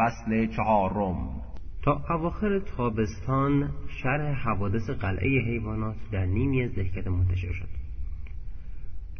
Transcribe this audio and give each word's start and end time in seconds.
فصل 0.00 0.46
چهارم. 0.46 1.16
تا 1.82 2.02
اواخر 2.10 2.58
تابستان 2.58 3.70
شرح 4.02 4.48
حوادث 4.48 4.90
قلعه 4.90 5.40
حیوانات 5.40 5.96
در 6.12 6.26
نیمی 6.26 6.62
از 6.62 6.74
دهکده 6.74 7.10
منتشر 7.10 7.52
شد. 7.52 7.68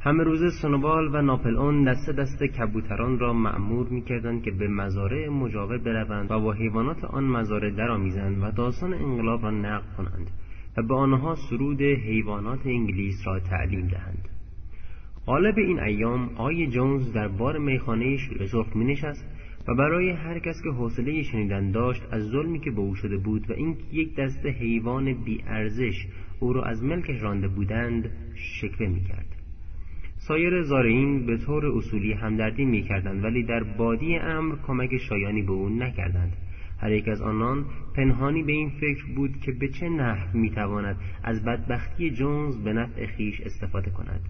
همه 0.01 0.25
روز 0.25 0.41
سنوبال 0.63 1.15
و 1.15 1.23
ناپل 1.23 1.57
اون 1.57 1.85
دسته 1.85 2.13
دسته 2.13 2.49
کبوتران 2.49 3.19
را 3.19 3.33
معمور 3.33 3.89
می‌کردند 3.89 4.43
که 4.43 4.51
به 4.51 4.69
مزارع 4.69 5.29
مجاور 5.29 5.79
بروند 5.79 6.31
و 6.31 6.41
با 6.41 6.53
حیوانات 6.53 7.05
آن 7.05 7.25
مزارع 7.25 7.71
درآمیزند 7.71 8.43
و 8.43 8.51
داستان 8.51 8.95
انقلاب 8.95 9.43
را 9.43 9.51
نقل 9.51 9.97
کنند 9.97 10.31
و 10.77 10.83
به 10.83 10.95
آنها 10.95 11.35
سرود 11.35 11.83
حیوانات 11.83 12.67
انگلیس 12.67 13.17
را 13.27 13.41
تعلیم 13.41 13.87
دهند. 13.87 14.29
غالب 15.27 15.59
این 15.59 15.81
ایام 15.81 16.31
آی 16.37 16.67
جونز 16.67 17.13
در 17.13 17.29
بار 17.29 17.59
میخانه 17.59 18.17
شیر 18.17 18.47
سرخ 18.47 18.77
می 18.77 18.85
نشست 18.85 19.25
برای 19.75 20.11
هر 20.11 20.39
کس 20.39 20.63
که 20.63 20.71
حوصله 20.71 21.23
شنیدن 21.23 21.71
داشت 21.71 22.03
از 22.11 22.23
ظلمی 22.23 22.61
که 22.61 22.71
به 22.71 22.81
او 22.81 22.95
شده 22.95 23.17
بود 23.17 23.51
و 23.51 23.53
اینکه 23.53 23.83
یک 23.93 24.17
دسته 24.17 24.49
حیوان 24.49 25.25
بیارزش 25.25 26.07
او 26.41 26.53
را 26.53 26.65
از 26.65 26.85
ملکش 26.85 27.23
رانده 27.23 27.49
بودند 27.49 28.11
شکوه 28.35 28.87
می‌کرد. 28.89 29.27
سایر 30.17 30.63
زارعین 30.63 31.27
به 31.27 31.37
طور 31.37 31.67
اصولی 31.67 32.13
همدردی 32.13 32.65
می‌کردند 32.65 33.25
ولی 33.25 33.43
در 33.43 33.63
بادی 33.63 34.17
امر 34.17 34.57
کمک 34.67 34.97
شایانی 34.97 35.43
به 35.43 35.53
او 35.53 35.69
نکردند. 35.69 36.37
هر 36.81 36.93
یک 36.93 37.09
از 37.09 37.23
آنان 37.23 37.65
پنهانی 37.97 38.43
به 38.43 38.53
این 38.53 38.71
فکر 38.81 39.05
بود 39.17 39.41
که 39.41 39.53
به 39.53 39.69
چه 39.69 39.89
نحو 39.89 40.39
می‌تواند 40.39 40.97
از 41.23 41.45
بدبختی 41.45 42.11
جونز 42.11 42.57
به 42.65 42.73
نفع 42.73 43.07
خیش 43.07 43.41
استفاده 43.41 43.91
کند. 43.91 44.21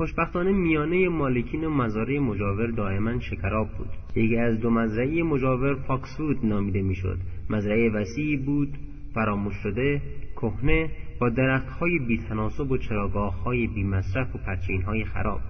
خوشبختانه 0.00 0.52
میان 0.52 1.08
مالکین 1.08 1.64
و 1.64 1.70
مزارع 1.70 2.18
مجاور 2.18 2.66
دائما 2.66 3.20
شکراب 3.20 3.68
بود. 3.78 3.88
یکی 4.16 4.36
از 4.36 4.60
دو 4.60 4.70
مزرعه 4.70 5.22
مجاور 5.22 5.74
فاکسوود 5.74 6.46
نامیده 6.46 6.82
می‌شد. 6.82 7.18
مزرعه 7.50 7.90
وسیعی 7.90 8.36
بود 8.36 8.68
فراموش 9.14 9.54
شده 9.62 10.02
کهنه 10.36 10.90
با 11.20 11.28
درختهای 11.28 11.98
بیتناسب 11.98 12.70
و 12.70 12.78
چراگاههای 12.78 13.66
بیمصرف 13.66 14.34
و 14.34 14.38
پرچینهای 14.38 15.04
خراب. 15.04 15.40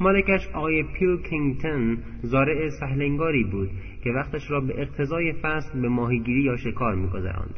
مالکش 0.00 0.48
آقای 0.54 0.82
پیلکینگتن 0.82 1.98
زارع 2.22 2.68
سهلنگاری 2.80 3.44
بود 3.44 3.70
که 4.04 4.10
وقتش 4.10 4.50
را 4.50 4.60
به 4.60 4.82
اقتضای 4.82 5.32
فصل 5.32 5.80
به 5.80 5.88
ماهیگیری 5.88 6.42
یا 6.42 6.56
شکار 6.56 6.94
میگذراند. 6.94 7.54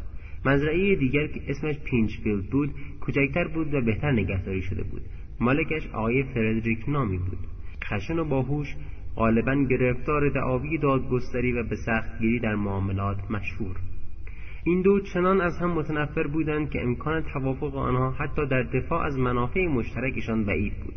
مزرعه 0.46 0.96
دیگر 0.96 1.26
که 1.26 1.40
اسمش 1.48 1.78
پینچفیلد 1.84 2.50
بود 2.50 2.70
کوچکتر 3.00 3.48
بود 3.48 3.74
و 3.74 3.80
بهتر 3.80 4.12
نگهداری 4.12 4.62
شده 4.62 4.82
بود. 4.82 5.02
مالکش 5.40 5.86
آقای 5.92 6.22
فردریک 6.22 6.88
نامی 6.88 7.18
بود. 7.18 7.38
خشن 7.84 8.18
و 8.18 8.24
باهوش 8.24 8.68
غالبا 9.16 9.54
گرفتار 9.54 10.28
دعاوی 10.28 10.78
دادگستری 10.78 11.52
و 11.52 11.62
به 11.62 11.76
سختگیری 11.76 12.40
در 12.40 12.54
معاملات 12.54 13.30
مشهور. 13.30 13.76
این 14.64 14.82
دو 14.82 15.00
چنان 15.00 15.40
از 15.40 15.58
هم 15.58 15.70
متنفر 15.70 16.26
بودند 16.26 16.70
که 16.70 16.82
امکان 16.82 17.22
توافق 17.32 17.76
آنها 17.76 18.10
حتی 18.10 18.46
در 18.46 18.62
دفاع 18.62 19.06
از 19.06 19.18
منافع 19.18 19.66
مشترکشان 19.66 20.44
بعید 20.44 20.74
بود. 20.84 20.94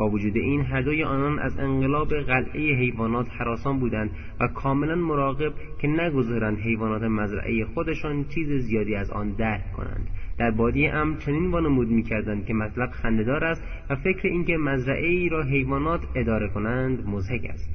با 0.00 0.08
وجود 0.08 0.36
این 0.36 0.60
هر 0.60 0.82
دوی 0.82 1.04
آنان 1.04 1.38
از 1.38 1.58
انقلاب 1.58 2.14
قلعه 2.14 2.74
حیوانات 2.74 3.26
حراسان 3.38 3.78
بودند 3.78 4.10
و 4.40 4.48
کاملا 4.48 4.94
مراقب 4.94 5.52
که 5.80 5.88
نگذارند 5.88 6.58
حیوانات 6.58 7.02
مزرعه 7.02 7.64
خودشان 7.64 8.24
چیز 8.24 8.48
زیادی 8.48 8.94
از 8.94 9.10
آن 9.10 9.30
درک 9.30 9.72
کنند. 9.72 10.08
در 10.38 10.50
بادی 10.50 10.86
ام 10.86 11.16
چنین 11.16 11.50
وانمود 11.50 11.88
می‌کردند 11.88 12.46
که 12.46 12.54
مطلب 12.54 12.90
خندهدار 12.90 13.44
است 13.44 13.62
و 13.90 13.96
فکر 13.96 14.28
اینکه 14.28 14.56
مزرعه 14.56 15.08
ای 15.08 15.28
را 15.28 15.42
حیوانات 15.42 16.00
اداره 16.14 16.48
کنند 16.48 17.08
مزهک 17.08 17.44
است. 17.44 17.70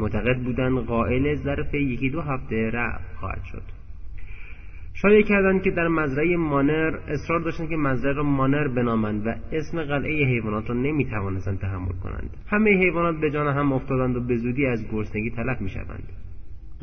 معتقد 0.00 0.38
بودند 0.38 0.78
قائل 0.78 1.34
ظرف 1.34 1.74
یکی 1.74 2.10
دو 2.10 2.20
هفته 2.20 2.70
رفع 2.70 3.14
خواهد 3.20 3.44
شد. 3.44 3.83
شایع 5.02 5.22
کردند 5.22 5.62
که 5.62 5.70
در 5.70 5.88
مزرعه 5.88 6.36
مانر 6.36 6.98
اصرار 7.08 7.40
داشتند 7.40 7.68
که 7.68 7.76
مزرعه 7.76 8.12
را 8.12 8.22
مانر 8.22 8.68
بنامند 8.68 9.26
و 9.26 9.34
اسم 9.52 9.82
قلعه 9.82 10.26
حیوانات 10.26 10.68
را 10.68 10.74
نمی‌توانستند 10.74 11.58
تحمل 11.60 11.92
کنند. 12.02 12.36
همه 12.46 12.70
حیوانات 12.70 13.20
به 13.20 13.30
جان 13.30 13.56
هم 13.56 13.72
افتادند 13.72 14.16
و 14.16 14.20
به 14.20 14.36
زودی 14.36 14.66
از 14.66 14.88
گرسنگی 14.92 15.30
تلف 15.30 15.60
می‌شوند. 15.60 16.12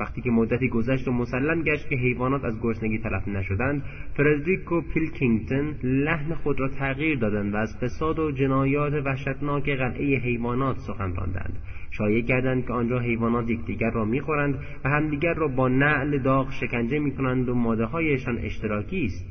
وقتی 0.02 0.22
که 0.22 0.32
مدتی 0.32 0.68
گذشت 0.70 1.08
و 1.08 1.12
مسلم 1.12 1.62
گشت 1.62 1.90
که 1.90 1.96
حیوانات 1.96 2.46
از 2.46 2.62
گرسنگی 2.62 2.98
تلف 2.98 3.28
نشدند 3.28 3.84
فردریک 4.18 4.72
و 4.72 4.82
پیلکینگتن 4.82 5.76
لحن 5.84 6.34
خود 6.34 6.60
را 6.60 6.68
تغییر 6.68 7.20
دادند 7.20 7.54
و 7.54 7.58
از 7.58 7.78
فساد 7.82 8.20
و 8.20 8.32
جنایات 8.32 8.94
وحشتناک 9.06 9.70
قلعه 9.70 10.20
حیوانات 10.20 10.78
سخن 10.78 11.16
راندند. 11.16 11.60
شایع 11.92 12.22
کردند 12.22 12.66
که 12.66 12.74
آنجا 12.74 13.00
حیوانات 13.00 13.50
یکدیگر 13.50 13.92
را 13.92 14.06
می‌خورند 14.06 14.56
و 14.86 14.90
همدیگر 14.90 15.34
را 15.34 15.48
با 15.48 15.68
نعل 15.68 16.18
داغ 16.18 16.52
شکنجه 16.52 17.00
می‌کنند 17.00 17.50
و 17.50 17.56
ماده 17.56 17.86
هایشان 17.86 18.38
اشتراکی 18.38 19.06
است. 19.06 19.26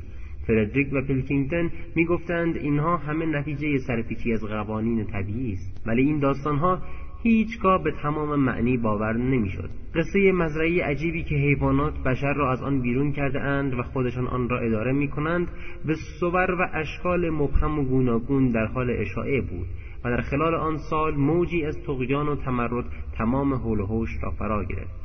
فردریک 0.47 0.87
و 0.93 1.01
پیلکینگتن 1.01 1.71
می‌گفتند 1.95 2.57
اینها 2.57 2.97
همه 2.97 3.25
نتیجه 3.25 3.77
سرپیچی 3.77 4.33
از 4.33 4.43
قوانین 4.43 5.05
طبیعی 5.05 5.53
است. 5.53 5.87
ولی 5.87 6.01
این 6.01 6.19
داستانها 6.19 6.81
هیچگاه 7.23 7.83
به 7.83 7.91
تمام 7.91 8.39
معنی 8.39 8.77
باور 8.77 9.13
نمی‌شد. 9.13 9.69
قصه 9.95 10.31
مزرعی 10.31 10.79
عجیبی 10.79 11.23
که 11.23 11.35
حیوانات 11.35 11.93
بشر 12.03 12.33
را 12.33 12.51
از 12.51 12.61
آن 12.63 12.81
بیرون 12.81 13.11
کرده 13.11 13.41
اند 13.41 13.73
و 13.73 13.83
خودشان 13.83 14.27
آن 14.27 14.49
را 14.49 14.59
اداره 14.59 14.91
می 14.91 15.07
کنند 15.07 15.47
به 15.85 15.95
صور 16.19 16.51
و 16.51 16.67
اشکال 16.73 17.29
مبهم 17.29 17.79
و 17.79 17.83
گوناگون 17.83 18.51
در 18.51 18.65
حال 18.65 18.89
اشاعه 18.89 19.41
بود 19.41 19.67
و 20.05 20.09
در 20.09 20.21
خلال 20.21 20.55
آن 20.55 20.77
سال 20.77 21.15
موجی 21.15 21.65
از 21.65 21.83
تقیان 21.87 22.27
و 22.27 22.35
تمرد 22.35 22.85
تمام 23.17 23.53
حول 23.53 23.79
و 23.79 24.05
را 24.21 24.31
فرا 24.31 24.63
گرفت 24.63 25.00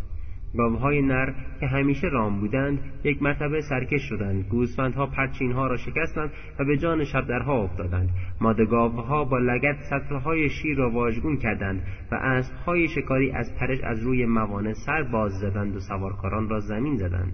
گاوهای 0.56 1.02
نر 1.02 1.32
که 1.60 1.66
همیشه 1.66 2.06
رام 2.06 2.40
بودند 2.40 2.78
یک 3.04 3.22
مرتبه 3.22 3.60
سرکش 3.60 4.02
شدند. 4.08 4.44
گوسفندها 4.48 5.06
پرچینها 5.06 5.66
را 5.66 5.76
شکستند 5.76 6.30
و 6.58 6.64
به 6.64 6.76
جان 6.76 7.04
شبدرها 7.04 7.62
افتادند. 7.62 8.10
ماده 8.40 8.64
گاوها 8.64 9.24
با 9.24 9.38
لگت 9.38 9.76
سطرهای 9.90 10.48
شیر 10.48 10.76
را 10.76 10.90
واژگون 10.90 11.36
کردند 11.36 11.82
و 12.12 12.14
اسبهای 12.14 12.88
شکاری 12.88 13.30
از 13.30 13.54
پرش 13.60 13.78
از 13.84 14.02
روی 14.02 14.26
موانع 14.26 14.72
سر 14.72 15.02
باز 15.02 15.32
زدند 15.32 15.76
و 15.76 15.80
سوارکاران 15.80 16.48
را 16.48 16.60
زمین 16.60 16.96
زدند. 16.96 17.32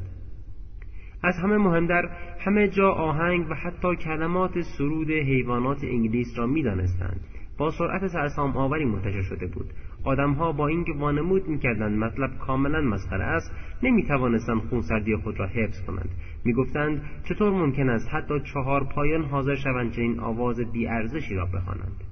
از 1.25 1.35
همه 1.43 1.57
مهمتر 1.57 2.09
همه 2.39 2.69
جا 2.69 2.91
آهنگ 2.91 3.51
و 3.51 3.55
حتی 3.55 3.97
کلمات 3.97 4.61
سرود 4.61 5.11
حیوانات 5.11 5.85
انگلیس 5.85 6.39
را 6.39 6.47
می‌دانستند. 6.47 7.21
با 7.59 7.71
سرعت 7.71 8.07
سرسام 8.07 8.57
آوری 8.57 8.85
منتشر 8.85 9.23
شده 9.23 9.47
بود. 9.47 9.67
آدمها 10.05 10.53
با 10.53 10.69
اینکه 10.69 10.93
وانمود 10.93 11.49
می‌کردند 11.49 11.99
مطلب 11.99 12.39
کاملا 12.39 12.81
مسخره 12.81 13.25
است 13.25 13.53
نمی‌توانستند 13.83 14.61
خونسردی 14.61 15.17
خود 15.17 15.41
را 15.41 15.47
حفظ 15.47 15.81
کنند. 15.87 16.09
می‌گفتند 16.45 17.03
چطور 17.29 17.51
ممکن 17.51 17.89
است 17.89 18.09
حتی 18.15 18.35
چهار 18.53 18.85
پایان 18.85 19.25
حاضر 19.25 19.55
شوند 19.55 19.93
چنین 19.93 20.21
آواز 20.21 20.61
بیارزشی 20.73 21.35
را 21.35 21.47
بخوانند. 21.47 22.05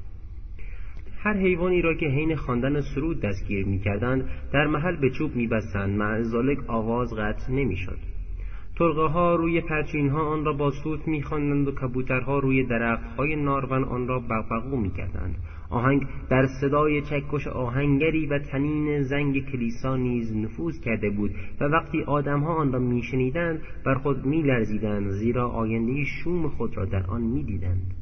هر 1.19 1.37
حیوانی 1.37 1.83
را 1.83 1.95
که 1.95 2.07
حین 2.07 2.37
خواندن 2.37 2.81
سرود 2.81 3.21
دستگیر 3.21 3.67
می‌کردند 3.67 4.29
در 4.53 4.67
محل 4.67 4.97
به 4.97 5.11
چوب 5.11 5.37
میبستند. 5.37 5.99
مع 5.99 6.23
آواز 6.67 7.15
قطع 7.15 7.53
نمی‌شد. 7.53 7.99
ترقه 8.81 9.07
ها 9.07 9.35
روی 9.35 9.61
پرچین 9.61 10.09
ها 10.09 10.21
آن 10.21 10.45
را 10.45 10.53
با 10.53 10.71
سوت 10.71 11.09
میخواندند 11.09 11.69
و 11.69 11.73
کبوترها 11.73 12.39
روی 12.39 12.67
درخت 12.67 13.17
های 13.17 13.37
نارون 13.37 13.85
آن 13.85 14.09
را 14.09 14.19
بغبغو 14.19 14.77
می‌کردند. 14.77 15.37
آهنگ 15.71 16.03
در 16.31 16.47
صدای 16.61 17.03
چکش 17.03 17.47
آهنگری 17.47 18.27
و 18.27 18.39
تنین 18.39 19.03
زنگ 19.03 19.51
کلیسا 19.53 19.97
نیز 19.97 20.37
نفوذ 20.37 20.81
کرده 20.81 21.11
بود 21.11 21.31
و 21.61 21.65
وقتی 21.65 22.03
آدمها 22.03 22.55
آن 22.55 22.73
را 22.73 22.79
میشنیدند 22.79 23.63
بر 23.87 23.95
خود 23.95 24.27
میلرزیدند 24.27 25.11
زیرا 25.11 25.49
آینده 25.49 26.05
شوم 26.05 26.49
خود 26.49 26.77
را 26.77 26.85
در 26.85 27.07
آن 27.07 27.23
می‌دیدند. 27.23 28.00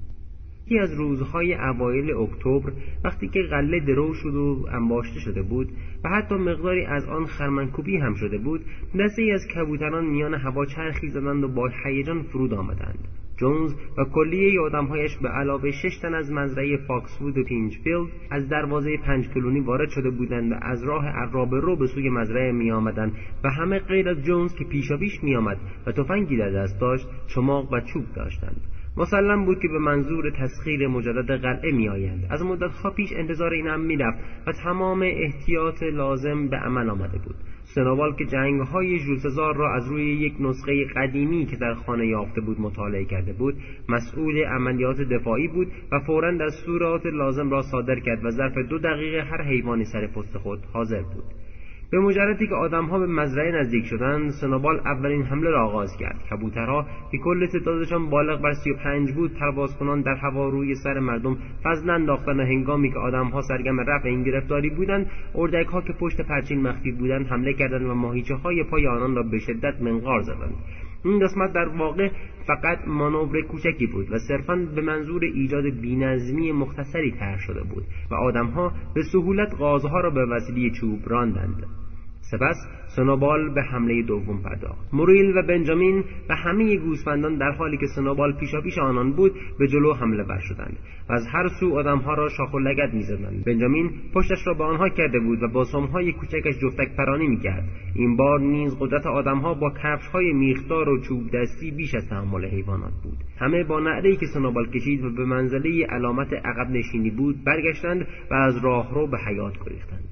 یکی 0.69 0.79
از 0.79 0.95
روزهای 0.95 1.55
اوایل 1.55 2.17
اکتبر 2.17 2.73
وقتی 3.05 3.29
که 3.29 3.43
غله 3.43 3.81
درو 3.81 4.15
شد 4.15 4.35
و 4.35 4.67
انباشته 4.73 5.21
شده 5.21 5.43
بود 5.43 5.69
و 6.05 6.09
حتی 6.09 6.35
مقداری 6.35 6.85
از 6.85 7.09
آن 7.09 7.27
خرمنکوبی 7.27 7.97
هم 7.97 8.15
شده 8.15 8.39
بود 8.39 8.61
دسته 9.01 9.23
ای 9.23 9.31
از 9.31 9.47
کبوتران 9.55 10.07
میان 10.07 10.35
هوا 10.35 10.67
چرخی 10.67 11.09
زدند 11.09 11.45
و 11.45 11.49
با 11.49 11.71
هیجان 11.85 12.23
فرود 12.23 12.55
آمدند. 12.55 13.09
جونز 13.37 13.75
و 13.99 14.05
کلیه 14.05 14.61
آدمهایش 14.61 15.17
به 15.17 15.29
علاوه 15.29 15.71
شش 15.71 15.99
تن 16.03 16.15
از 16.15 16.33
مزرعه 16.33 16.77
فاکسوود 16.77 17.39
و 17.39 17.45
پینچفیلد 17.45 18.09
از 18.31 18.49
دروازه 18.49 18.97
پنج 18.97 19.29
کلونی 19.29 19.61
وارد 19.61 19.89
شده 19.89 20.11
بودند 20.11 20.53
و 20.53 20.55
از 20.63 20.85
راه 20.85 21.07
عرابه 21.07 21.61
رو 21.61 21.77
به 21.77 21.87
سوی 21.87 22.11
مزرعه 22.11 22.53
می 22.53 22.71
آمدند 22.71 23.13
و 23.45 23.51
همه 23.51 23.79
غیر 23.79 24.09
از 24.09 24.23
جونز 24.23 24.55
که 24.55 24.65
پیشاپیش 24.65 25.23
می 25.23 25.37
آمد 25.37 25.57
و 25.87 25.93
تفنگی 25.93 26.37
در 26.37 26.51
دست 26.51 26.81
داشت 26.81 27.07
چماق 27.35 27.73
و 27.73 27.81
چوب 27.81 28.05
داشتند. 28.17 28.61
مسلم 28.99 29.45
بود 29.45 29.61
که 29.61 29.69
به 29.69 29.79
منظور 29.79 30.31
تسخیر 30.31 30.89
مجدد 30.89 31.41
قلعه 31.41 31.73
می 31.73 31.89
آیند. 31.89 32.27
از 32.31 32.43
مدتها 32.43 32.91
پیش 32.91 33.13
انتظار 33.17 33.53
این 33.53 33.67
هم 33.67 33.81
می 33.81 33.97
رفت 33.97 34.19
و 34.47 34.53
تمام 34.53 35.03
احتیاط 35.03 35.83
لازم 35.83 36.49
به 36.49 36.57
عمل 36.57 36.91
آمده 36.91 37.19
بود 37.19 37.35
سنوال 37.75 38.15
که 38.15 38.25
جنگ 38.25 38.61
های 38.61 38.99
جولسزار 38.99 39.57
را 39.57 39.75
از 39.75 39.89
روی 39.89 40.05
یک 40.05 40.35
نسخه 40.41 40.85
قدیمی 40.97 41.47
که 41.47 41.57
در 41.57 41.75
خانه 41.75 42.07
یافته 42.07 42.41
بود 42.41 42.61
مطالعه 42.61 43.05
کرده 43.05 43.33
بود 43.33 43.55
مسئول 43.89 44.45
عملیات 44.45 45.01
دفاعی 45.01 45.49
بود 45.49 45.69
و 45.93 46.01
فورا 46.01 46.37
دستورات 46.37 47.07
لازم 47.07 47.51
را 47.51 47.63
صادر 47.63 48.01
کرد 48.01 48.25
و 48.25 48.31
ظرف 48.31 48.55
دو 48.71 48.79
دقیقه 48.79 49.23
هر 49.23 49.43
حیوانی 49.43 49.85
سر 49.85 50.07
پست 50.07 50.39
خود 50.39 50.59
حاضر 50.73 51.03
بود 51.03 51.25
به 51.91 51.99
مجردی 51.99 52.47
که 52.47 52.55
آدمها 52.55 52.99
به 52.99 53.07
مزرعه 53.07 53.61
نزدیک 53.61 53.85
شدند 53.85 54.31
سنوبال 54.31 54.81
اولین 54.85 55.23
حمله 55.23 55.51
را 55.51 55.67
آغاز 55.67 55.97
کرد. 55.97 56.17
کبوترها 56.31 56.87
که 57.11 57.19
کل 57.19 57.47
تعدادشان 57.47 58.11
بالغ 58.11 58.43
بر 58.43 58.53
سی 58.53 58.71
و 58.71 58.75
پنج 58.77 59.13
بود 59.13 59.35
پرواز 59.35 59.79
کنان 59.79 60.01
در 60.01 60.15
هوا 60.15 60.49
روی 60.49 60.75
سر 60.75 60.99
مردم 60.99 61.37
فضل 61.65 61.91
انداختن 61.91 62.41
و 62.41 62.43
هنگامی 62.43 62.93
که 62.93 62.99
آدمها 62.99 63.41
سرگم 63.41 63.81
رفع 63.81 64.09
این 64.09 64.23
گرفتاری 64.23 64.71
بودند 64.71 65.11
اردکها 65.35 65.81
که 65.81 65.93
پشت 65.93 66.21
پرچین 66.21 66.63
مخفی 66.63 66.93
بودند 66.93 67.27
حمله 67.27 67.53
کردند 67.53 67.87
و 67.87 67.95
ماهیچه 67.95 68.35
های 68.35 68.65
پای 68.65 68.87
آنان 68.87 69.15
را 69.15 69.23
به 69.23 69.39
شدت 69.39 69.83
منقار 69.83 70.21
زدند. 70.21 70.55
این 71.05 71.19
قسمت 71.19 71.53
در 71.53 71.69
واقع 71.69 72.11
فقط 72.47 72.79
مانور 72.87 73.43
کوچکی 73.43 73.87
بود 73.87 74.13
و 74.13 74.19
صرفا 74.19 74.57
به 74.75 74.83
منظور 74.83 75.25
ایجاد 75.25 75.65
بینظمی 75.65 76.53
مختصری 76.53 77.11
طرح 77.11 77.39
شده 77.39 77.63
بود 77.63 77.85
و 78.11 78.15
آدمها 78.15 78.73
به 78.95 79.03
سهولت 79.13 79.55
غازها 79.59 80.01
را 80.01 80.11
به 80.11 80.27
وسیله 80.27 80.71
چوب 80.71 81.01
راندند. 81.07 81.67
سپس 82.31 82.57
سنوبال 82.97 83.55
به 83.55 83.63
حمله 83.63 84.03
دوم 84.03 84.43
پرداخت. 84.43 84.89
موریل 84.93 85.37
و 85.37 85.43
بنجامین 85.43 86.05
و 86.29 86.35
همه 86.35 86.77
گوسفندان 86.77 87.39
در 87.39 87.51
حالی 87.51 87.77
که 87.77 87.87
سنوبال 87.97 88.33
پیشاپیش 88.33 88.79
آنان 88.79 89.13
بود 89.13 89.33
به 89.59 89.69
جلو 89.69 89.93
حمله 89.93 90.23
ور 90.23 90.39
شدند 90.39 90.77
و 91.09 91.13
از 91.13 91.27
هر 91.33 91.49
سو 91.61 91.79
آدمها 91.79 92.15
را 92.15 92.29
شاخ 92.29 92.55
و 92.55 92.59
لگد 92.59 92.95
می‌زدند. 92.95 93.45
بنجامین 93.45 93.91
پشتش 94.15 94.47
را 94.47 94.55
به 94.55 94.65
آنها 94.65 94.89
کرده 94.89 95.21
بود 95.21 95.43
و 95.43 95.49
با 95.49 95.65
سمهای 95.65 96.13
کوچکش 96.13 96.59
جفتک 96.63 96.97
پرانی 96.97 97.29
می‌کرد. 97.29 97.65
این 97.95 98.17
بار 98.17 98.41
نیز 98.41 98.77
قدرت 98.81 99.07
آدمها 99.07 99.55
با 99.55 99.71
کفشهای 99.71 100.33
میخدار 100.33 100.89
و 100.89 101.01
چوب 101.01 101.31
دستی 101.35 101.71
بیش 101.71 101.95
از 101.95 102.09
تحمل 102.09 102.45
حیوانات 102.45 102.93
بود. 103.03 103.19
همه 103.39 103.65
با 103.65 103.81
نعرهای 103.81 104.17
که 104.17 104.27
سنوبال 104.27 104.71
کشید 104.71 105.05
و 105.05 105.11
به 105.11 105.25
منزله 105.25 105.87
علامت 105.87 106.33
عقب 106.33 106.71
نشینی 106.71 107.11
بود 107.11 107.45
برگشتند 107.45 108.07
و 108.31 108.35
از 108.35 108.65
راهرو 108.65 109.07
به 109.07 109.19
حیات 109.19 109.55
گریختند. 109.67 110.08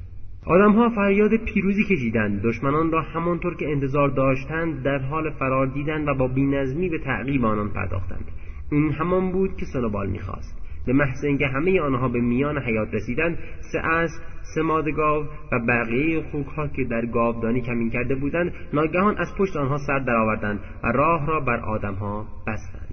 آدمها 0.46 0.88
فریاد 0.88 1.37
پیروزی 1.37 1.84
کشیدند. 1.84 2.43
دشمنان 2.43 2.90
را 2.93 3.02
همانطور 3.02 3.56
که 3.56 3.69
انتظار 3.69 4.08
داشتند 4.08 4.82
در 4.82 4.98
حال 4.98 5.31
فرار 5.31 5.66
دیدند 5.66 6.08
و 6.08 6.14
با 6.14 6.28
بینظمی 6.28 6.88
به 6.88 6.98
تعقیب 6.98 7.44
آنان 7.44 7.69
پرداختند. 7.69 8.25
این 8.72 8.93
همان 8.93 9.32
بود 9.32 9.56
که 9.56 9.64
سنوبال 9.72 10.10
می‌خواست. 10.10 10.62
به 10.87 10.93
محض 10.93 11.25
اینکه 11.25 11.46
همه 11.46 11.81
آنها 11.81 12.08
به 12.08 12.20
میان 12.20 12.58
حیات 12.58 12.94
رسیدند 12.94 13.38
سه 13.72 13.78
اسب 13.78 14.22
سه 14.54 14.62
ماده 14.62 14.93
گاو 14.93 15.25
و 15.52 15.58
بقیه 15.69 16.22
خوکها 16.22 16.69
که 16.69 16.84
در 16.84 17.06
گاودانی 17.06 17.60
کمین 17.60 17.90
کرده 17.90 18.14
بودند 18.14 18.52
ناگهان 18.72 19.19
از 19.19 19.34
پشت 19.38 19.56
آنها 19.56 19.78
سر 19.87 19.98
درآوردند 19.98 20.60
و 20.84 20.87
راه 20.87 21.26
را 21.26 21.40
بر 21.40 21.60
آدمها 21.60 22.26
بستند. 22.46 22.85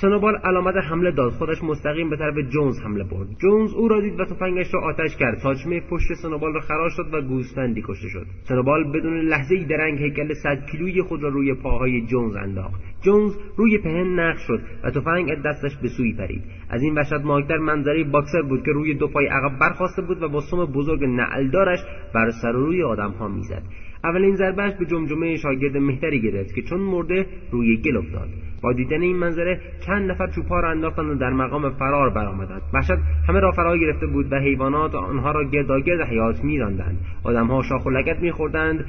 سنوبال 0.00 0.36
علامت 0.36 0.74
حمله 0.76 1.10
داد. 1.10 1.32
خودش 1.32 1.62
مستقیم 1.62 2.10
به 2.10 2.16
طرف 2.16 2.34
جونز 2.52 2.80
حمله 2.84 3.04
برد. 3.04 3.28
جونز 3.42 3.74
او 3.74 3.88
را 3.88 4.00
دید 4.00 4.20
و 4.20 4.24
تفنگش 4.24 4.74
را 4.74 4.80
آتش 4.80 5.16
کرد. 5.16 5.38
ساچمه 5.38 5.80
پشت 5.80 6.14
سنوبال 6.22 6.54
را 6.54 6.60
خراش 6.60 6.92
شد 6.96 7.14
و 7.14 7.20
گوسفندی 7.20 7.82
کشته 7.82 8.08
شد. 8.08 8.26
سنوبال 8.48 8.92
بدون 8.92 9.20
لحظه 9.20 9.54
ای 9.54 9.64
درنگ 9.64 9.98
هیکل 9.98 10.34
صد 10.34 10.66
کیلویی 10.72 11.02
خود 11.02 11.22
را 11.22 11.28
روی 11.28 11.54
پاهای 11.54 12.06
جونز 12.06 12.36
انداخت. 12.36 12.82
جونز 13.02 13.32
روی 13.56 13.78
پهن 13.78 14.20
نقش 14.20 14.40
شد 14.46 14.60
و 14.84 14.90
تفنگ 14.90 15.30
از 15.30 15.42
دستش 15.42 15.76
به 15.82 15.88
سوی 15.88 16.12
پرید. 16.12 16.42
از 16.70 16.82
این 16.82 16.94
وحشتناکتر 16.94 17.58
منظره 17.58 18.04
باکسر 18.04 18.42
بود 18.42 18.64
که 18.64 18.72
روی 18.72 18.94
دو 18.94 19.08
پای 19.08 19.26
عقب 19.26 19.58
برخواسته 19.58 20.02
بود 20.02 20.22
و 20.22 20.28
با 20.28 20.40
سم 20.40 20.64
بزرگ 20.64 21.04
نعلدارش 21.04 21.78
بر 22.14 22.30
سر 22.42 22.56
و 22.56 22.66
روی 22.66 22.82
آدمها 22.82 23.28
می‌زد. 23.28 23.62
اولین 24.04 24.34
ضربهش 24.34 24.72
به 24.78 24.84
جمجمه 24.84 25.36
شاگرد 25.36 25.76
مهتری 25.76 26.20
گرفت 26.20 26.54
که 26.54 26.62
چون 26.62 26.80
مرده 26.80 27.26
روی 27.50 27.76
گل 27.76 27.96
افتاد. 27.96 28.28
با 28.62 28.72
دیدن 28.72 29.02
این 29.02 29.16
منظره 29.16 29.60
چند 29.86 30.10
نفر 30.10 30.26
چوپها 30.26 30.60
را 30.60 30.70
انداختند 30.70 31.10
و 31.10 31.14
در 31.14 31.30
مقام 31.30 31.70
فرار 31.70 32.10
برآمدند. 32.10 32.62
وحشت 32.74 32.98
همه 33.28 33.40
را 33.40 33.50
فرا 33.50 33.76
گرفته 33.76 34.06
بود 34.06 34.32
و 34.32 34.36
حیوانات 34.36 34.94
آنها 34.94 35.32
را 35.32 35.44
گرداگرد 35.44 36.08
حیات 36.08 36.44
میراندند. 36.44 36.98
آدمها 37.24 37.62
شاخ 37.62 37.86
و 37.86 37.90
لگت 37.90 38.20
میخوردند 38.20 38.84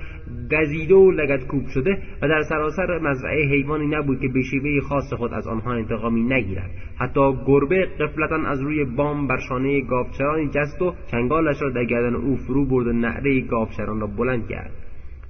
گزیده 0.51 0.95
و 0.95 1.12
لگت 1.12 1.47
کوب 1.47 1.67
شده 1.67 1.97
و 2.21 2.27
در 2.27 2.41
سراسر 2.41 3.00
مزرعه 3.00 3.45
حیوانی 3.45 3.88
نبود 3.88 4.19
که 4.19 4.27
به 4.27 4.41
شیوه 4.41 4.81
خاص 4.81 5.13
خود 5.13 5.33
از 5.33 5.47
آنها 5.47 5.73
انتقامی 5.73 6.23
نگیرد. 6.23 6.69
حتی 6.97 7.33
گربه 7.47 7.85
قفلتا 8.00 8.35
از 8.35 8.62
روی 8.62 8.85
بام 8.85 9.27
بر 9.27 9.39
شانه 9.50 9.81
گاوچرانی 9.81 10.47
جست 10.47 10.81
و 10.81 10.94
چنگالش 11.12 11.62
را 11.62 11.69
در 11.69 11.85
گردن 11.85 12.15
او 12.15 12.35
فرو 12.35 12.65
برد 12.65 12.88
و 12.88 12.94
نعره 12.94 13.41
گاوچران 13.41 14.00
را 14.00 14.07
بلند 14.07 14.47
کرد. 14.47 14.85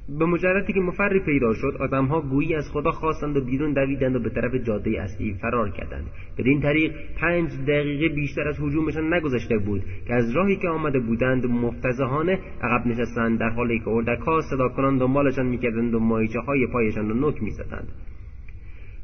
به 0.10 0.26
مجردی 0.26 0.74
که 0.74 0.80
مفری 0.80 1.20
پیدا 1.20 1.54
شد 1.54 1.78
آدمها 1.80 2.22
گویی 2.22 2.56
از 2.56 2.72
خدا 2.72 2.92
خواستند 2.92 3.38
و 3.38 3.42
بیرون 3.42 3.74
دویدند 3.74 4.16
و 4.16 4.20
به 4.20 4.30
طرف 4.30 4.56
جاده 4.56 5.02
اصلی 5.02 5.34
فرار 5.34 5.70
کردند. 5.70 6.06
بدین 6.38 6.62
طریق 6.62 6.92
پنج 7.16 7.50
دقیقه 7.68 8.16
بیشتر 8.16 8.48
از 8.48 8.60
هجومشان 8.60 9.14
نگذشته 9.14 9.58
بود 9.58 9.82
که 10.08 10.14
از 10.14 10.32
راهی 10.36 10.56
که 10.56 10.70
آمده 10.70 11.00
بودند 11.00 11.46
مفتزهانه 11.46 12.40
عقب 12.62 12.88
نشستند 12.88 13.40
در 13.40 13.50
حالی 13.50 13.80
که 13.80 13.88
اردکها 13.88 14.42
صدا 14.42 14.70
کنان 14.70 14.98
دنبالشان 14.98 15.46
می‌کردند 15.46 15.94
و 15.94 16.00
ماهیچه 16.00 16.40
های 16.40 16.68
پایشان 16.68 17.10
را 17.10 17.30
نک 17.30 17.44
می‌زدند. 17.44 17.88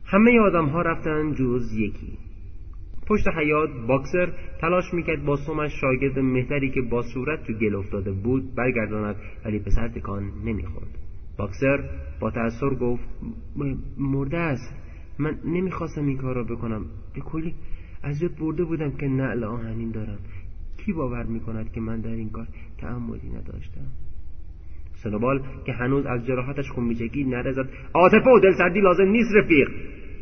همه 0.06 0.40
آدمها 0.40 0.82
رفتند 0.82 1.36
جز 1.36 1.74
یکی. 1.78 2.18
پشت 3.12 3.28
حیات 3.28 3.70
باکسر 3.88 4.34
تلاش 4.62 4.94
می‌کرد 4.94 5.26
با 5.26 5.36
سومش 5.36 5.72
شاگرد 5.82 6.20
مهتری 6.20 6.70
که 6.70 6.82
با 6.82 7.02
صورت 7.02 7.44
تو 7.44 7.54
گل 7.54 7.76
افتاده 7.76 8.12
بود 8.12 8.56
برگرداند 8.56 9.16
ولی 9.46 9.60
پسر 9.60 9.88
تکان 9.88 10.32
نمی‌خورد. 10.46 10.88
باکسر 11.38 11.90
با 12.20 12.32
تأثیر 12.32 12.70
گفت 12.70 13.04
مرده 13.98 14.38
است. 14.38 14.76
من 15.20 15.36
نمی‌خواستم 15.46 16.06
این 16.06 16.18
کار 16.18 16.36
را 16.36 16.44
بکنم. 16.44 16.86
به 17.16 17.22
کلی 17.22 17.54
از 18.04 18.22
یاد 18.22 18.32
برده 18.40 18.64
بودم 18.64 18.92
که 18.92 19.08
نعل 19.08 19.44
آهنین 19.44 19.92
دارم. 19.92 20.20
کی 20.86 20.94
باور 20.94 21.24
می‌کند 21.24 21.72
که 21.72 21.82
من 21.82 22.02
در 22.02 22.10
این 22.10 22.30
کار 22.30 22.48
تعمدی 22.78 23.30
نداشتم؟ 23.30 23.88
سنوبال 25.04 25.42
که 25.66 25.72
هنوز 25.72 26.06
از 26.06 26.26
جراحتش 26.26 26.70
خون 26.70 26.84
میچکید 26.84 27.28
نره 27.28 27.52
زد 27.52 27.70
عاطفه 27.94 28.30
و 28.30 28.40
دلسردی 28.40 28.82
لازم 28.82 29.08
نیست 29.08 29.30
رفیق. 29.36 29.70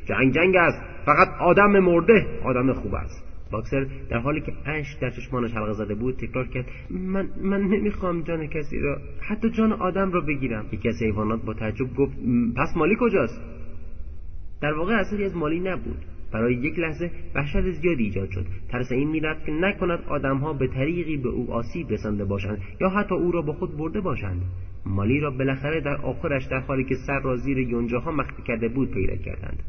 جنگ 0.06 0.34
جنگ 0.34 0.56
است. 0.56 0.89
فقط 1.10 1.42
آدم 1.42 1.80
مرده 1.80 2.40
آدم 2.44 2.74
خوب 2.74 2.94
است. 2.96 3.24
باکسر 3.52 3.88
در 4.10 4.18
حالی 4.18 4.42
که 4.42 4.54
اشک 4.66 5.00
در 5.00 5.10
چشمانش 5.10 5.52
حلقه 5.54 5.74
زده 5.74 5.96
بود 5.96 6.16
تکرار 6.16 6.48
کرد 6.48 6.66
من 6.90 7.30
من 7.42 7.62
نمی‌خوام 7.62 8.22
جان 8.22 8.48
کسی 8.48 8.80
را 8.80 8.98
حتی 9.22 9.50
جان 9.50 9.72
آدم 9.72 10.12
را 10.12 10.22
بگیرم. 10.22 10.66
یکی 10.72 10.90
از 10.90 10.96
حیوانات 11.02 11.42
با 11.46 11.54
تعجب 11.54 11.96
گفت 11.98 12.14
پس 12.58 12.78
مالی 12.78 12.96
کجاست؟ 13.00 13.42
در 14.62 14.74
واقع 14.74 14.94
اثری 14.94 15.24
از 15.24 15.36
مالی 15.36 15.60
نبود. 15.60 16.06
برای 16.34 16.54
یک 16.54 16.80
لحظه 16.80 17.12
وحشت 17.36 17.72
زیادی 17.72 18.04
ایجاد 18.04 18.30
شد. 18.32 18.46
ترس 18.70 18.92
این 18.92 19.10
می‌رفت 19.10 19.46
که 19.46 19.52
نکند 19.52 20.00
آدمها 20.10 20.54
به 20.54 20.68
طریقی 20.68 21.18
به 21.18 21.30
او 21.30 21.54
آسیب 21.54 21.92
رسانده 21.92 22.26
باشند 22.26 22.62
یا 22.82 22.90
حتی 22.90 23.16
او 23.16 23.32
را 23.32 23.42
با 23.42 23.54
خود 23.54 23.78
برده 23.78 24.02
باشند. 24.02 24.42
مالی 24.86 25.20
را 25.20 25.32
بالاخره 25.32 25.82
در 25.82 25.96
آخرش 25.96 26.46
در 26.46 26.60
حالی 26.60 26.84
که 26.84 26.96
سر 27.08 27.20
را 27.20 27.36
زیر 27.36 27.58
یونجاها 27.58 28.12
مخفی 28.12 28.44
کرده 28.48 28.70
بود 28.70 28.92
پیدا 28.92 29.16
کردند. 29.16 29.64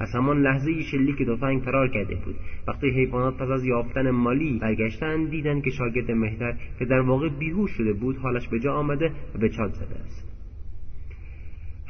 از 0.00 0.14
همان 0.14 0.42
لحظه 0.42 0.82
شلیک 0.82 1.22
تفنگ 1.22 1.62
فرار 1.62 1.88
کرده 1.88 2.14
بود. 2.14 2.34
وقتی 2.68 2.90
حیوانات 2.90 3.36
پس 3.36 3.48
از 3.50 3.64
یافتن 3.64 4.10
مالی 4.10 4.58
برگشتند 4.58 5.30
دیدند 5.30 5.62
که 5.62 5.70
شاگرد 5.70 6.10
مهتر 6.10 6.54
که 6.78 6.84
در 6.84 7.00
واقع 7.00 7.28
بیهوش 7.28 7.70
شده 7.70 7.92
بود 7.92 8.16
حالش 8.16 8.48
به 8.48 8.58
جا 8.58 8.72
آمده 8.72 9.12
و 9.34 9.38
به 9.38 9.48
چاد 9.48 9.72
زده 9.72 10.00
است. 10.04 10.30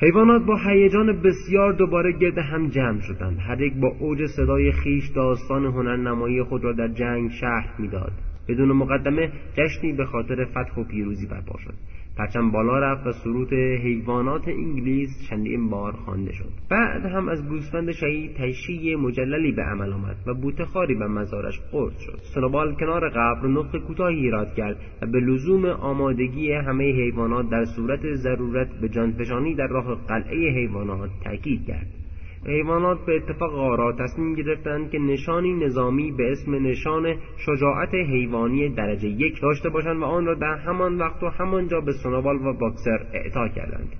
حیوانات 0.03 0.43
با 0.43 0.57
هیجان 0.57 1.23
بسیار 1.23 1.73
دوباره 1.73 2.13
گرد 2.13 2.39
هم 2.39 2.69
جمع 2.69 3.01
شدند. 3.01 3.39
هر 3.41 3.61
یک 3.61 3.75
با 3.75 3.89
اوج 3.89 4.27
صدای 4.27 4.73
خیش 4.73 5.09
داستان 5.09 5.65
هنرنمایی 5.65 6.43
خود 6.43 6.65
را 6.65 6.73
در 6.73 6.89
جنگ 6.89 7.31
شهر 7.31 7.75
می‌داد. 7.79 8.13
بدون 8.51 8.73
مقدمه 8.73 9.33
جشنی 9.53 9.93
به 9.93 10.05
خاطر 10.05 10.45
فتح 10.45 10.81
و 10.81 10.85
پیروزی 10.85 11.27
برپا 11.27 11.59
شد. 11.59 11.75
پرچم 12.19 12.51
بالا 12.51 12.79
رفت 12.79 13.07
و 13.07 13.13
سرود 13.13 13.53
حیوانات 13.53 14.49
انگلیس 14.49 15.29
چندین 15.31 15.71
بار 15.71 15.93
خوانده 15.93 16.33
شد. 16.33 16.49
بعد 16.71 17.05
هم 17.05 17.29
از 17.29 17.49
گوسفند 17.49 17.93
شهید 17.93 18.37
تشییع 18.37 18.97
مجللی 18.97 19.53
به 19.53 19.63
عمل 19.63 19.93
آمد 19.93 20.17
و 20.27 20.35
بوتخاری 20.35 20.95
به 20.95 21.07
مزارش 21.07 21.61
قرد 21.73 21.99
شد. 21.99 22.19
سنوبال 22.35 22.75
کنار 22.75 23.09
قبر 23.09 23.49
نطق 23.49 23.79
کوتاهی 23.79 24.17
ایراد 24.17 24.55
کرد 24.55 24.77
و 25.03 25.07
به 25.07 25.21
لزوم 25.21 25.65
آمادگی 25.65 26.53
همه 26.53 26.85
حیوانات 26.85 27.51
در 27.51 27.65
صورت 27.65 28.15
ضرورت 28.15 28.81
به 28.81 28.89
جانفشانی 28.89 29.55
در 29.55 29.67
راه 29.67 30.07
قلعه 30.09 30.55
حیوانات 30.55 31.11
تاکید 31.25 31.67
کرد. 31.67 32.00
حیوانات 32.47 33.07
به 33.07 33.17
اتفاق 33.17 33.55
آرا 33.55 33.93
تصمیم 33.93 34.35
گرفتند 34.35 34.91
که 34.91 34.99
نشانی 34.99 35.53
نظامی 35.53 36.13
به 36.13 36.33
اسم 36.33 36.67
نشان 36.67 37.17
شجاعت 37.47 37.95
حیوانی 37.95 38.69
درجه 38.69 39.09
یک 39.09 39.41
داشته 39.43 39.69
باشند 39.69 40.03
و 40.03 40.05
آن 40.05 40.27
را 40.27 40.35
در 40.35 40.57
همان 40.57 40.99
وقت 40.99 41.23
و 41.23 41.29
همانجا 41.29 41.81
به 41.81 41.93
سنوبال 41.93 42.37
و 42.37 42.53
باکسر 42.53 43.07
اعطا 43.13 43.49
کردند. 43.49 43.93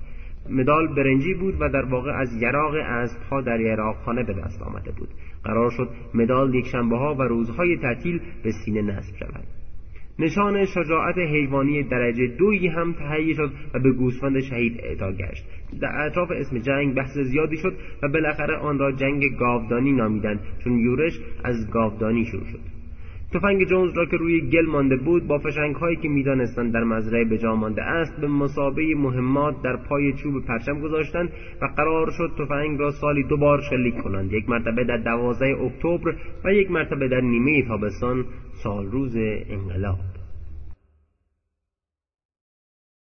مدال 0.49 0.87
برنجی 0.87 1.33
بود 1.33 1.55
و 1.59 1.69
در 1.69 1.85
واقع 1.85 2.11
از 2.11 2.41
یراق 2.41 2.73
اسبها 2.75 3.41
در 3.41 3.59
یراقخانه 3.59 4.23
به 4.23 4.33
دست 4.33 4.61
آمده 4.61 4.91
بود. 4.91 5.09
قرار 5.43 5.69
شد 5.69 5.89
مدال 6.13 6.55
یک 6.55 6.65
شنبه 6.65 6.97
ها 6.97 7.15
و 7.15 7.21
روزهای 7.21 7.77
تعطیل 7.77 8.21
به 8.43 8.51
سینه 8.51 8.81
نصب 8.81 9.15
شود. 9.15 9.60
نشان 10.21 10.65
شجاعت 10.65 11.17
حیوانی 11.17 11.83
درجه 11.83 12.27
دویی 12.27 12.67
هم 12.67 12.93
تهیه 12.93 13.33
شد 13.33 13.51
و 13.73 13.79
به 13.79 13.91
گوسفند 13.91 14.39
شهید 14.39 14.79
اعطا 14.83 15.11
گشت. 15.11 15.43
در 15.81 16.05
اطراف 16.05 16.31
اسم 16.31 16.57
جنگ 16.57 16.95
بحث 16.95 17.17
زیادی 17.17 17.57
شد 17.57 17.73
و 18.03 18.07
بالاخره 18.07 18.57
آن 18.57 18.79
را 18.79 18.91
جنگ 18.91 19.37
گاودانی 19.39 19.91
نامیدند 19.91 20.39
چون 20.63 20.79
یورش 20.79 21.19
از 21.43 21.71
گاودانی 21.71 22.25
شروع 22.25 22.45
شد. 22.45 22.81
تفنگ 23.33 23.67
جونز 23.67 23.97
را 23.97 24.05
که 24.05 24.17
روی 24.17 24.49
گل 24.49 24.65
مانده 24.65 24.95
بود 24.95 25.27
با 25.27 25.37
فشنگ 25.37 25.75
هایی 25.75 25.95
که 25.95 26.09
می‌دانستند 26.09 26.73
در 26.73 26.83
مزرعه 26.83 27.25
به 27.25 27.53
مانده 27.53 27.83
است 27.83 28.21
به 28.21 28.27
مسابه 28.27 28.95
مهمات 28.95 29.55
در 29.63 29.77
پای 29.89 30.13
چوب 30.13 30.45
پرچم 30.45 30.79
گذاشتند 30.81 31.29
و 31.61 31.65
قرار 31.77 32.11
شد 32.17 32.31
تفنگ 32.39 32.79
را 32.79 32.91
سالی 32.91 33.23
دو 33.23 33.37
بار 33.37 33.61
شلیک 33.69 33.97
کنند. 33.97 34.33
یک 34.33 34.49
مرتبه 34.49 34.83
در 34.83 34.97
دوازده 34.97 35.57
اکتبر 35.61 36.15
و 36.45 36.53
یک 36.53 36.71
مرتبه 36.71 37.07
در 37.07 37.21
نیمه 37.21 37.67
تابستان 37.67 38.25
سال 38.63 38.85
روز 38.85 39.15
انقلاب. 39.49 40.10